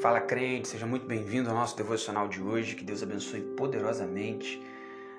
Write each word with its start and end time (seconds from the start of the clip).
Fala 0.00 0.20
crente, 0.20 0.68
seja 0.68 0.86
muito 0.86 1.06
bem-vindo 1.06 1.50
ao 1.50 1.56
nosso 1.56 1.76
devocional 1.76 2.28
de 2.28 2.40
hoje. 2.40 2.76
Que 2.76 2.84
Deus 2.84 3.02
abençoe 3.02 3.40
poderosamente 3.40 4.62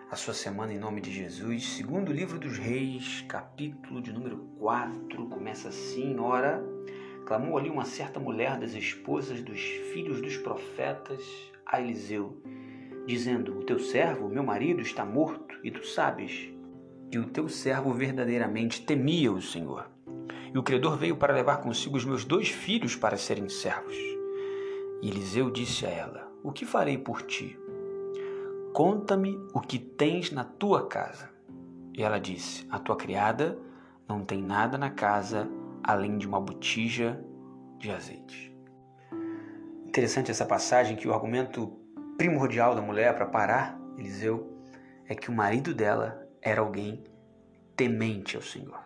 a 0.10 0.16
sua 0.16 0.34
semana 0.34 0.72
em 0.72 0.80
nome 0.80 1.02
de 1.02 1.12
Jesus. 1.12 1.68
Segundo 1.72 2.14
livro 2.14 2.40
dos 2.40 2.58
Reis, 2.58 3.26
capítulo 3.28 4.02
de 4.02 4.14
número 4.14 4.38
4, 4.58 5.26
começa 5.26 5.68
assim: 5.68 6.18
Ora, 6.18 6.64
clamou 7.26 7.58
ali 7.58 7.70
uma 7.70 7.84
certa 7.84 8.22
mulher 8.22 8.58
das 8.58 8.74
esposas 8.74 9.42
dos 9.42 9.60
filhos 9.60 10.22
dos 10.22 10.38
profetas 10.38 11.22
a 11.66 11.82
Eliseu, 11.82 12.42
dizendo: 13.06 13.60
O 13.60 13.66
teu 13.66 13.80
servo, 13.80 14.30
meu 14.30 14.44
marido, 14.44 14.80
está 14.80 15.04
morto, 15.04 15.56
e 15.62 15.72
tu 15.72 15.86
sabes 15.86 16.54
que 17.12 17.20
o 17.20 17.28
teu 17.28 17.50
servo 17.50 17.92
verdadeiramente 17.92 18.86
temia 18.86 19.30
o 19.30 19.42
Senhor. 19.42 19.92
E 20.54 20.58
o 20.58 20.64
credor 20.64 20.98
veio 20.98 21.18
para 21.18 21.34
levar 21.34 21.58
consigo 21.58 21.98
os 21.98 22.06
meus 22.06 22.24
dois 22.24 22.48
filhos 22.48 22.96
para 22.96 23.18
serem 23.18 23.50
servos. 23.50 24.19
E 25.02 25.10
Eliseu 25.10 25.50
disse 25.50 25.86
a 25.86 25.90
ela: 25.90 26.32
O 26.44 26.52
que 26.52 26.66
farei 26.66 26.98
por 26.98 27.22
ti? 27.22 27.58
Conta-me 28.74 29.38
o 29.54 29.60
que 29.60 29.80
tens 29.80 30.32
na 30.32 30.44
tua 30.44 30.88
casa. 30.88 31.30
E 31.94 32.04
ela 32.04 32.20
disse: 32.20 32.68
A 32.70 32.80
tua 32.80 32.96
criada 32.96 33.58
não 34.08 34.24
tem 34.24 34.42
nada 34.42 34.78
na 34.78 34.90
casa 34.90 35.50
além 35.84 36.18
de 36.18 36.28
uma 36.28 36.40
botija 36.40 37.24
de 37.78 37.90
azeite. 37.92 38.56
Interessante 39.86 40.30
essa 40.30 40.46
passagem 40.46 40.96
que 40.96 41.08
o 41.08 41.14
argumento 41.14 41.80
primordial 42.18 42.76
da 42.76 42.82
mulher 42.82 43.16
para 43.16 43.26
parar 43.26 43.80
Eliseu 43.98 44.56
é 45.08 45.16
que 45.16 45.30
o 45.30 45.34
marido 45.34 45.74
dela 45.74 46.28
era 46.42 46.62
alguém 46.62 47.04
temente 47.76 48.36
ao 48.36 48.42
Senhor. 48.42 48.80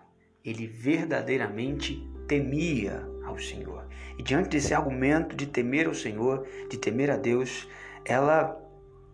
Ele 0.44 0.66
verdadeiramente 0.66 2.08
temia 2.28 3.06
ao 3.34 3.40
Senhor. 3.40 3.86
E 4.18 4.24
diante 4.24 4.50
desse 4.50 4.74
argumento 4.74 5.36
de 5.36 5.46
temer 5.46 5.88
ao 5.88 5.94
Senhor, 5.94 6.48
de 6.70 6.78
temer 6.78 7.12
a 7.12 7.18
Deus, 7.18 7.68
ela 8.06 8.60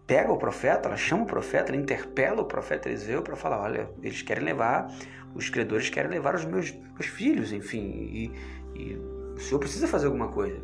pega 0.06 0.32
o 0.32 0.38
profeta, 0.38 0.88
ela 0.88 0.98
chama 0.98 1.24
o 1.24 1.26
profeta, 1.26 1.72
ela 1.72 1.82
interpela 1.82 2.42
o 2.42 2.46
profeta 2.46 2.88
Eliseu 2.90 3.22
para 3.22 3.36
falar: 3.36 3.62
olha, 3.62 3.90
eles 4.02 4.22
querem 4.22 4.44
levar, 4.44 4.94
os 5.34 5.50
credores 5.50 5.90
querem 5.90 6.12
levar 6.12 6.36
os 6.36 6.46
meus, 6.46 6.72
meus 6.72 7.06
filhos, 7.06 7.54
enfim, 7.54 7.80
e, 7.90 8.32
e 8.76 8.96
o 9.36 9.40
Senhor 9.40 9.60
precisa 9.60 9.88
fazer 9.88 10.08
alguma 10.08 10.28
coisa. 10.28 10.62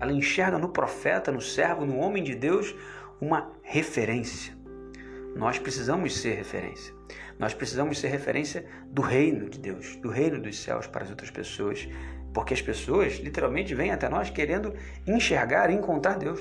Ela 0.00 0.12
enxerga 0.12 0.58
no 0.58 0.68
profeta, 0.68 1.30
no 1.32 1.40
servo, 1.40 1.84
no 1.84 1.98
homem 1.98 2.22
de 2.22 2.34
Deus, 2.34 2.74
uma 3.20 3.52
referência. 3.62 4.57
Nós 5.38 5.56
precisamos 5.56 6.16
ser 6.16 6.34
referência. 6.34 6.92
Nós 7.38 7.54
precisamos 7.54 8.00
ser 8.00 8.08
referência 8.08 8.66
do 8.86 9.00
reino 9.00 9.48
de 9.48 9.56
Deus, 9.60 9.94
do 9.94 10.08
reino 10.08 10.42
dos 10.42 10.58
céus 10.58 10.88
para 10.88 11.04
as 11.04 11.10
outras 11.10 11.30
pessoas, 11.30 11.88
porque 12.34 12.52
as 12.52 12.60
pessoas 12.60 13.18
literalmente 13.20 13.72
vêm 13.72 13.92
até 13.92 14.08
nós 14.08 14.30
querendo 14.30 14.74
enxergar 15.06 15.70
e 15.70 15.74
encontrar 15.74 16.18
Deus. 16.18 16.40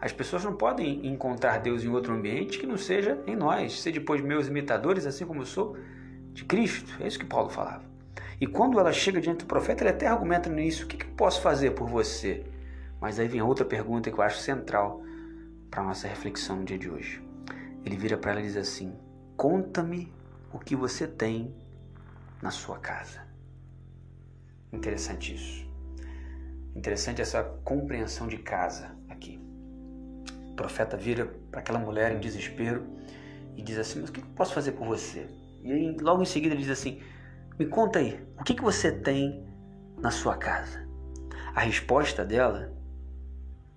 As 0.00 0.12
pessoas 0.12 0.42
não 0.42 0.56
podem 0.56 1.06
encontrar 1.06 1.58
Deus 1.58 1.84
em 1.84 1.88
outro 1.88 2.14
ambiente 2.14 2.58
que 2.58 2.66
não 2.66 2.78
seja 2.78 3.22
em 3.26 3.36
nós. 3.36 3.78
Ser 3.82 3.92
depois 3.92 4.22
meus 4.22 4.48
imitadores, 4.48 5.04
assim 5.04 5.26
como 5.26 5.42
eu 5.42 5.46
sou 5.46 5.76
de 6.32 6.42
Cristo. 6.46 6.90
É 7.02 7.06
isso 7.06 7.18
que 7.18 7.26
Paulo 7.26 7.50
falava. 7.50 7.84
E 8.40 8.46
quando 8.46 8.80
ela 8.80 8.94
chega 8.94 9.20
diante 9.20 9.40
do 9.40 9.46
profeta, 9.46 9.82
ele 9.82 9.90
até 9.90 10.06
argumenta 10.06 10.48
nisso: 10.48 10.84
o 10.84 10.86
que, 10.86 10.96
que 10.96 11.04
eu 11.04 11.14
posso 11.14 11.42
fazer 11.42 11.72
por 11.72 11.86
você? 11.86 12.44
Mas 12.98 13.20
aí 13.20 13.28
vem 13.28 13.42
outra 13.42 13.66
pergunta 13.66 14.10
que 14.10 14.18
eu 14.18 14.24
acho 14.24 14.38
central 14.38 15.02
para 15.70 15.82
a 15.82 15.84
nossa 15.84 16.08
reflexão 16.08 16.56
no 16.56 16.64
dia 16.64 16.78
de 16.78 16.88
hoje. 16.88 17.33
Ele 17.84 17.96
vira 17.96 18.16
para 18.16 18.32
ela 18.32 18.40
e 18.40 18.44
diz 18.44 18.56
assim: 18.56 18.94
Conta-me 19.36 20.12
o 20.52 20.58
que 20.58 20.74
você 20.74 21.06
tem 21.06 21.54
na 22.40 22.50
sua 22.50 22.78
casa. 22.78 23.20
Interessante 24.72 25.34
isso. 25.34 25.68
Interessante 26.74 27.22
essa 27.22 27.42
compreensão 27.64 28.26
de 28.26 28.38
casa 28.38 28.96
aqui. 29.08 29.40
O 30.50 30.54
profeta 30.54 30.96
vira 30.96 31.26
para 31.50 31.60
aquela 31.60 31.78
mulher 31.78 32.12
em 32.12 32.20
desespero 32.20 32.86
e 33.56 33.62
diz 33.62 33.78
assim: 33.78 34.00
Mas 34.00 34.10
o 34.10 34.12
que 34.12 34.20
eu 34.20 34.26
posso 34.34 34.54
fazer 34.54 34.72
por 34.72 34.86
você? 34.86 35.28
E 35.62 35.72
aí, 35.72 35.96
logo 36.00 36.22
em 36.22 36.26
seguida, 36.26 36.54
ele 36.54 36.62
diz 36.62 36.72
assim: 36.72 37.00
Me 37.58 37.66
conta 37.66 37.98
aí, 37.98 38.24
o 38.38 38.44
que, 38.44 38.54
que 38.54 38.62
você 38.62 38.92
tem 38.92 39.46
na 39.98 40.10
sua 40.10 40.36
casa? 40.36 40.86
A 41.54 41.60
resposta 41.60 42.24
dela 42.24 42.72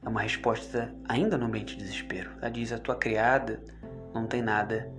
é 0.04 0.10
uma 0.10 0.22
resposta 0.22 0.94
ainda 1.08 1.38
no 1.38 1.46
ambiente 1.46 1.76
de 1.76 1.84
desespero. 1.84 2.32
Ela 2.42 2.50
diz: 2.50 2.72
A 2.72 2.80
tua 2.80 2.96
criada 2.96 3.62
não 4.20 4.28
tem 4.28 4.42
nada 4.42 4.92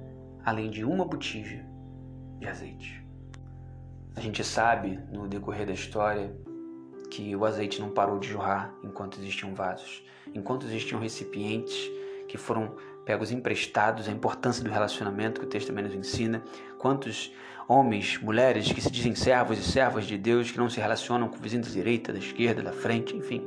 além 0.45 0.71
de 0.71 0.85
uma 0.85 1.05
botija 1.05 1.65
de 2.39 2.47
azeite. 2.47 3.05
A 4.17 4.21
gente 4.21 4.43
sabe 4.43 4.99
no 5.13 5.29
decorrer 5.29 5.67
da 5.67 5.73
história 5.73 6.35
que 7.11 7.35
o 7.35 7.45
azeite 7.45 7.81
não 7.81 7.91
parou 7.91 8.19
de 8.19 8.29
jorrar 8.29 8.73
enquanto 8.83 9.19
existiam 9.19 9.55
vasos, 9.55 10.03
enquanto 10.35 10.67
existiam 10.67 11.01
recipientes 11.01 11.91
que 12.27 12.37
foram 12.37 12.75
pegos 13.05 13.33
emprestados, 13.33 14.09
a 14.09 14.13
importância 14.13 14.63
do 14.63 14.71
relacionamento 14.71 15.41
que 15.41 15.47
o 15.47 15.49
texto 15.49 15.69
também 15.69 15.85
nos 15.85 15.95
ensina, 15.95 16.43
quantos 16.79 17.33
homens, 17.67 18.19
mulheres 18.21 18.71
que 18.71 18.81
se 18.81 18.91
dizem 18.91 19.15
servos 19.15 19.59
e 19.59 19.63
servas 19.63 20.07
de 20.07 20.19
Deus, 20.19 20.51
que 20.51 20.59
não 20.59 20.69
se 20.69 20.81
relacionam 20.81 21.29
com 21.29 21.37
o 21.37 21.41
vizinho 21.41 21.63
da 21.63 21.71
direita, 21.71 22.13
da 22.13 22.19
esquerda, 22.19 22.63
da 22.63 22.73
frente, 22.73 23.17
enfim, 23.17 23.47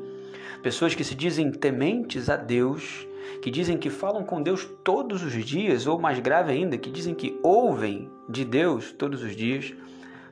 pessoas 0.64 0.96
que 0.96 1.04
se 1.04 1.14
dizem 1.14 1.52
tementes 1.52 2.30
a 2.30 2.36
Deus, 2.36 3.08
que 3.42 3.52
dizem 3.52 3.78
que 3.78 3.90
falam 3.90 4.24
com 4.24 4.42
Deus 4.42 4.66
todos 4.84 5.24
os 5.24 5.34
dias, 5.46 5.88
ou 5.88 6.00
mais 6.00 6.20
grave 6.20 6.52
ainda, 6.52 6.78
que 6.78 6.92
dizem 6.92 7.14
que 7.14 7.40
ouvem 7.44 8.10
de 8.30 8.46
Deus 8.46 8.92
todos 8.92 9.24
os 9.24 9.36
dias, 9.36 9.74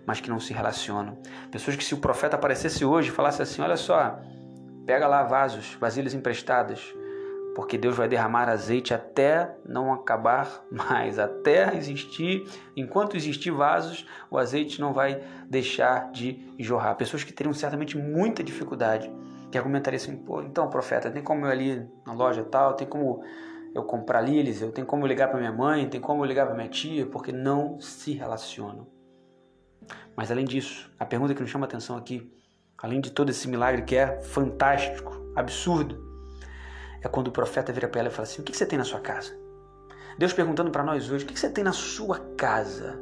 mas 0.05 0.19
que 0.19 0.29
não 0.29 0.39
se 0.39 0.53
relacionam. 0.53 1.17
Pessoas 1.51 1.75
que, 1.75 1.83
se 1.83 1.93
o 1.93 1.97
profeta 1.97 2.35
aparecesse 2.35 2.83
hoje 2.83 3.09
e 3.09 3.11
falasse 3.11 3.41
assim: 3.41 3.61
Olha 3.61 3.77
só, 3.77 4.19
pega 4.85 5.07
lá 5.07 5.23
vasos, 5.23 5.77
vasilhas 5.79 6.13
emprestadas, 6.13 6.93
porque 7.55 7.77
Deus 7.77 7.95
vai 7.95 8.07
derramar 8.07 8.49
azeite 8.49 8.93
até 8.93 9.55
não 9.65 9.93
acabar 9.93 10.63
mais, 10.71 11.19
até 11.19 11.75
existir, 11.75 12.47
enquanto 12.75 13.15
existir 13.15 13.51
vasos, 13.51 14.05
o 14.31 14.37
azeite 14.37 14.81
não 14.81 14.93
vai 14.93 15.21
deixar 15.49 16.11
de 16.11 16.53
jorrar. 16.57 16.95
Pessoas 16.95 17.23
que 17.23 17.33
teriam 17.33 17.53
certamente 17.53 17.97
muita 17.97 18.43
dificuldade 18.43 19.11
que 19.51 19.57
argumentaria 19.57 19.97
assim, 19.97 20.15
pô, 20.15 20.41
então, 20.41 20.69
profeta, 20.69 21.09
tem 21.09 21.23
como 21.23 21.45
eu 21.45 21.51
ali 21.51 21.87
na 22.05 22.13
loja 22.13 22.43
tal, 22.43 22.73
tem 22.73 22.87
como 22.87 23.23
eu 23.73 23.83
comprar 23.83 24.21
lílias, 24.21 24.61
eu 24.61 24.71
tenho 24.71 24.85
como 24.85 25.03
eu 25.03 25.07
ligar 25.07 25.29
para 25.29 25.39
minha 25.39 25.51
mãe, 25.51 25.87
tem 25.87 25.99
como 25.99 26.23
eu 26.23 26.27
ligar 26.27 26.45
para 26.45 26.55
minha 26.55 26.69
tia, 26.69 27.05
porque 27.05 27.31
não 27.31 27.79
se 27.79 28.13
relacionam. 28.13 28.87
Mas 30.15 30.31
além 30.31 30.45
disso, 30.45 30.91
a 30.99 31.05
pergunta 31.05 31.33
que 31.33 31.41
nos 31.41 31.49
chama 31.49 31.65
a 31.65 31.67
atenção 31.67 31.97
aqui, 31.97 32.31
além 32.77 32.99
de 32.99 33.11
todo 33.11 33.29
esse 33.29 33.47
milagre 33.47 33.83
que 33.83 33.95
é 33.95 34.19
fantástico, 34.21 35.31
absurdo, 35.35 36.07
é 37.01 37.07
quando 37.07 37.27
o 37.27 37.31
profeta 37.31 37.71
vira 37.71 37.87
para 37.87 38.01
ela 38.01 38.09
e 38.09 38.11
fala 38.11 38.23
assim: 38.23 38.41
O 38.41 38.45
que 38.45 38.55
você 38.55 38.65
tem 38.65 38.77
na 38.77 38.83
sua 38.83 38.99
casa? 38.99 39.37
Deus 40.17 40.33
perguntando 40.33 40.71
para 40.71 40.83
nós 40.83 41.09
hoje: 41.09 41.23
O 41.23 41.27
que 41.27 41.39
você 41.39 41.49
tem 41.49 41.63
na 41.63 41.71
sua 41.71 42.19
casa? 42.35 42.99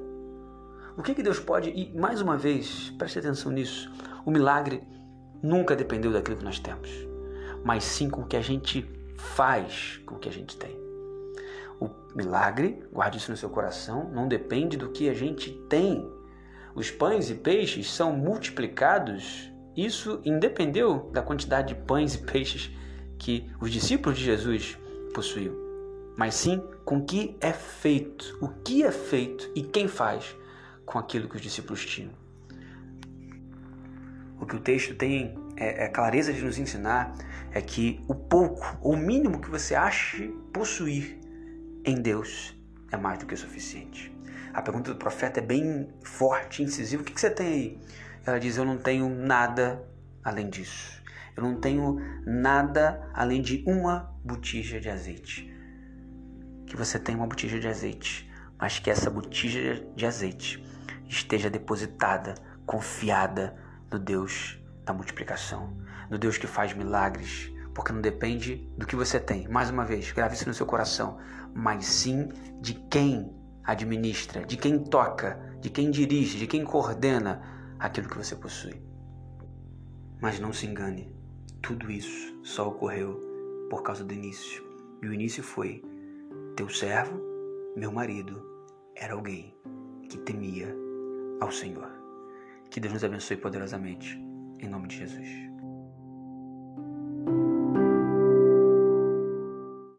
O 0.97 1.03
que, 1.03 1.13
que 1.13 1.23
Deus 1.23 1.39
pode. 1.39 1.69
E 1.69 1.95
mais 1.97 2.21
uma 2.21 2.37
vez, 2.37 2.91
preste 2.97 3.19
atenção 3.19 3.51
nisso: 3.51 3.91
o 4.25 4.31
milagre 4.31 4.83
nunca 5.41 5.75
dependeu 5.75 6.11
daquilo 6.11 6.37
que 6.37 6.45
nós 6.45 6.59
temos, 6.59 6.89
mas 7.63 7.83
sim 7.83 8.09
com 8.09 8.21
o 8.21 8.27
que 8.27 8.37
a 8.37 8.41
gente 8.41 8.85
faz 9.17 9.99
com 10.05 10.15
o 10.15 10.19
que 10.19 10.29
a 10.29 10.31
gente 10.31 10.55
tem. 10.57 10.77
O 11.79 11.89
milagre, 12.15 12.83
guarde 12.91 13.17
isso 13.17 13.31
no 13.31 13.37
seu 13.37 13.49
coração, 13.49 14.09
não 14.11 14.27
depende 14.27 14.77
do 14.77 14.89
que 14.89 15.09
a 15.09 15.13
gente 15.13 15.51
tem. 15.69 16.09
Os 16.73 16.89
pães 16.89 17.29
e 17.29 17.35
peixes 17.35 17.91
são 17.91 18.13
multiplicados, 18.13 19.51
isso 19.75 20.21
independeu 20.23 21.09
da 21.11 21.21
quantidade 21.21 21.73
de 21.73 21.81
pães 21.81 22.15
e 22.15 22.19
peixes 22.19 22.71
que 23.17 23.49
os 23.59 23.71
discípulos 23.71 24.17
de 24.17 24.25
Jesus 24.25 24.77
possuíam, 25.13 25.55
mas 26.15 26.35
sim 26.35 26.61
com 26.85 26.97
o 26.97 27.05
que 27.05 27.35
é 27.41 27.51
feito, 27.51 28.37
o 28.39 28.47
que 28.47 28.83
é 28.83 28.91
feito 28.91 29.49
e 29.55 29.61
quem 29.61 29.87
faz 29.87 30.35
com 30.85 30.97
aquilo 30.97 31.27
que 31.27 31.35
os 31.35 31.41
discípulos 31.41 31.85
tinham. 31.85 32.11
O 34.39 34.45
que 34.45 34.55
o 34.55 34.59
texto 34.59 34.95
tem 34.95 35.35
é, 35.55 35.85
é 35.85 35.87
clareza 35.87 36.31
de 36.31 36.43
nos 36.43 36.57
ensinar 36.57 37.13
é 37.51 37.61
que 37.61 37.99
o 38.07 38.13
pouco, 38.13 38.77
ou 38.81 38.93
o 38.93 38.97
mínimo 38.97 39.41
que 39.41 39.49
você 39.49 39.73
ache 39.73 40.27
possuir 40.53 41.19
em 41.83 41.95
Deus 42.01 42.55
é 42.91 42.97
mais 42.97 43.19
do 43.19 43.25
que 43.25 43.33
o 43.33 43.37
suficiente. 43.37 44.15
A 44.53 44.61
pergunta 44.61 44.91
do 44.93 44.97
profeta 44.97 45.39
é 45.39 45.43
bem 45.43 45.89
forte, 46.03 46.63
incisiva. 46.63 47.01
O 47.01 47.05
que, 47.05 47.13
que 47.13 47.21
você 47.21 47.29
tem 47.29 47.47
aí? 47.47 47.79
Ela 48.25 48.39
diz: 48.39 48.57
Eu 48.57 48.65
não 48.65 48.77
tenho 48.77 49.09
nada 49.09 49.83
além 50.23 50.49
disso. 50.49 51.01
Eu 51.35 51.43
não 51.43 51.59
tenho 51.59 51.99
nada 52.25 53.09
além 53.13 53.41
de 53.41 53.63
uma 53.67 54.11
botija 54.23 54.79
de 54.79 54.89
azeite. 54.89 55.53
Que 56.65 56.75
você 56.75 56.97
tenha 56.97 57.17
uma 57.17 57.27
botija 57.27 57.59
de 57.59 57.67
azeite, 57.67 58.29
mas 58.59 58.79
que 58.79 58.89
essa 58.89 59.09
botija 59.09 59.85
de 59.95 60.05
azeite 60.05 60.63
esteja 61.07 61.49
depositada, 61.49 62.33
confiada 62.65 63.55
no 63.91 63.99
Deus 63.99 64.59
da 64.83 64.93
multiplicação, 64.93 65.77
no 66.09 66.17
Deus 66.17 66.37
que 66.37 66.47
faz 66.47 66.73
milagres, 66.73 67.51
porque 67.73 67.93
não 67.93 68.01
depende 68.01 68.67
do 68.77 68.85
que 68.85 68.95
você 68.95 69.19
tem. 69.19 69.47
Mais 69.47 69.69
uma 69.69 69.85
vez, 69.85 70.11
grave 70.11 70.35
isso 70.35 70.47
no 70.47 70.53
seu 70.53 70.65
coração, 70.65 71.19
mas 71.53 71.85
sim 71.85 72.29
de 72.61 72.73
quem 72.73 73.35
administra, 73.63 74.45
de 74.45 74.57
quem 74.57 74.83
toca, 74.83 75.39
de 75.59 75.69
quem 75.69 75.91
dirige, 75.91 76.39
de 76.39 76.47
quem 76.47 76.63
coordena 76.63 77.41
aquilo 77.77 78.09
que 78.09 78.17
você 78.17 78.35
possui. 78.35 78.81
Mas 80.21 80.39
não 80.39 80.51
se 80.51 80.65
engane, 80.65 81.13
tudo 81.61 81.91
isso 81.91 82.39
só 82.43 82.69
ocorreu 82.69 83.21
por 83.69 83.83
causa 83.83 84.03
do 84.03 84.13
início. 84.13 84.65
E 85.01 85.07
o 85.07 85.13
início 85.13 85.43
foi: 85.43 85.83
teu 86.55 86.69
servo, 86.69 87.21
meu 87.75 87.91
marido, 87.91 88.41
era 88.95 89.13
alguém 89.13 89.55
que 90.09 90.17
temia 90.17 90.73
ao 91.39 91.51
Senhor. 91.51 92.06
Que 92.69 92.79
Deus 92.79 92.93
nos 92.93 93.03
abençoe 93.03 93.37
poderosamente. 93.37 94.19
Em 94.59 94.67
nome 94.67 94.87
de 94.87 94.97
Jesus. 94.97 95.27